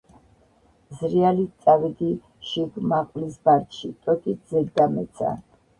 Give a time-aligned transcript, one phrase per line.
[1.01, 2.09] ზრიალით წავედი
[2.53, 5.39] შიგ მაყვლის ბარდში, ტოტიც ზედ დამეცა.